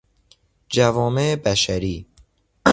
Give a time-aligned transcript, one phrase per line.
[0.69, 2.07] جوامع بشری